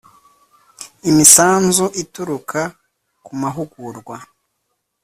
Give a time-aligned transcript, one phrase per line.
[1.09, 2.61] imisanzu ituruka
[3.25, 4.17] ku mahugurwa